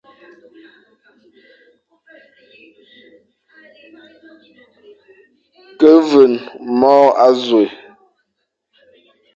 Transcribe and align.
Ke 5.79 5.91
veñ 6.09 6.33
môr 6.79 7.07
azôe, 7.27 7.65